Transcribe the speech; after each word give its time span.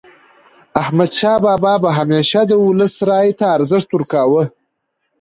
احمدشاه 0.81 1.37
بابا 1.43 1.73
به 1.83 1.89
همیشه 1.99 2.39
د 2.49 2.51
ولس 2.65 2.95
رایې 3.09 3.33
ته 3.39 3.45
ارزښت 3.57 3.89
ورکاوه. 3.91 4.43